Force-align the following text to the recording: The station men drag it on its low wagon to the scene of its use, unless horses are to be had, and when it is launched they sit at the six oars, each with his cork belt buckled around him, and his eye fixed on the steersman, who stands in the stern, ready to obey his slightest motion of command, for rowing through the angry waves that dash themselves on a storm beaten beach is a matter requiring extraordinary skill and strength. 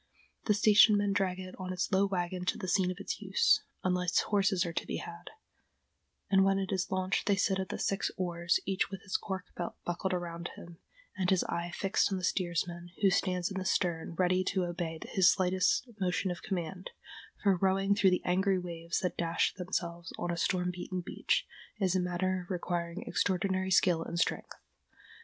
The 0.45 0.55
station 0.55 0.97
men 0.97 1.13
drag 1.13 1.39
it 1.39 1.53
on 1.59 1.71
its 1.71 1.91
low 1.91 2.07
wagon 2.07 2.43
to 2.45 2.57
the 2.57 2.67
scene 2.67 2.89
of 2.89 2.97
its 2.99 3.21
use, 3.21 3.61
unless 3.83 4.19
horses 4.21 4.65
are 4.65 4.73
to 4.73 4.87
be 4.87 4.97
had, 4.97 5.29
and 6.27 6.43
when 6.43 6.57
it 6.57 6.71
is 6.71 6.89
launched 6.89 7.27
they 7.27 7.35
sit 7.35 7.59
at 7.59 7.69
the 7.69 7.77
six 7.77 8.09
oars, 8.17 8.59
each 8.65 8.89
with 8.89 9.03
his 9.03 9.15
cork 9.15 9.45
belt 9.55 9.75
buckled 9.85 10.11
around 10.15 10.49
him, 10.55 10.79
and 11.15 11.29
his 11.29 11.43
eye 11.43 11.71
fixed 11.75 12.11
on 12.11 12.17
the 12.17 12.23
steersman, 12.23 12.89
who 13.03 13.11
stands 13.11 13.51
in 13.51 13.59
the 13.59 13.63
stern, 13.63 14.15
ready 14.15 14.43
to 14.45 14.63
obey 14.65 14.97
his 15.05 15.31
slightest 15.31 15.87
motion 15.99 16.31
of 16.31 16.41
command, 16.41 16.89
for 17.43 17.55
rowing 17.55 17.93
through 17.93 18.09
the 18.09 18.25
angry 18.25 18.57
waves 18.57 19.01
that 19.01 19.17
dash 19.17 19.53
themselves 19.53 20.11
on 20.17 20.31
a 20.31 20.35
storm 20.35 20.71
beaten 20.71 21.01
beach 21.01 21.45
is 21.79 21.95
a 21.95 21.99
matter 21.99 22.47
requiring 22.49 23.03
extraordinary 23.05 23.69
skill 23.69 24.01
and 24.01 24.17
strength. 24.17 24.55